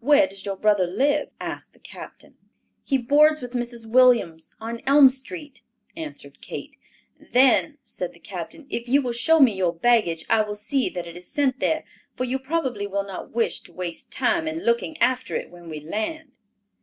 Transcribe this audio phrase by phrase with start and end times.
[0.00, 2.38] "Where does your brother live?" asked the captain.
[2.82, 3.84] "He boards with Mrs.
[3.86, 5.60] Williams, on Elm street,"
[5.94, 6.76] answered Kate.
[7.34, 11.06] "Then," said the captain, "if you will show me your baggage, I will see that
[11.06, 11.84] it is sent there,
[12.16, 15.80] for you probably will not wish to waste time in looking after it when we
[15.80, 16.30] land."